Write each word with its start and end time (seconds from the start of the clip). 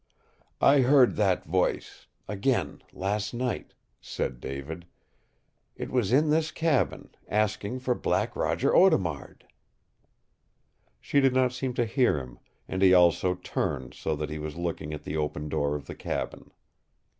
"I 0.59 0.79
heard 0.81 1.15
that 1.17 1.45
voice 1.45 2.07
again 2.27 2.81
last 2.91 3.35
night," 3.35 3.75
said 4.01 4.39
David. 4.39 4.87
"It 5.75 5.91
was 5.91 6.11
in 6.11 6.31
this 6.31 6.49
cabin, 6.49 7.11
asking 7.27 7.81
for 7.81 7.93
Black 7.93 8.35
Roger 8.35 8.75
Audemard." 8.75 9.45
She 10.99 11.19
did 11.19 11.35
not 11.35 11.53
seem 11.53 11.75
to 11.75 11.85
hear 11.85 12.17
him, 12.17 12.39
and 12.67 12.81
he 12.81 12.95
also 12.95 13.35
turned 13.35 13.93
so 13.93 14.15
that 14.15 14.31
he 14.31 14.39
was 14.39 14.55
looking 14.55 14.91
at 14.91 15.03
the 15.03 15.17
open 15.17 15.49
door 15.49 15.75
of 15.75 15.85
the 15.85 15.93
cabin. 15.93 16.49